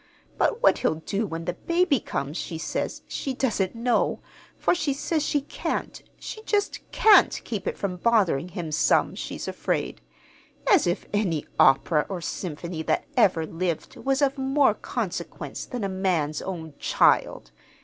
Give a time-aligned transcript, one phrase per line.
[0.35, 4.19] But what he'll do when the baby comes she says she doesn't know,
[4.57, 9.47] for she says she can't she just can't keep it from bothering him some, she's
[9.47, 10.01] afraid.
[10.67, 15.87] As if any opera or symphony that ever lived was of more consequence than a
[15.87, 17.51] man's own child!"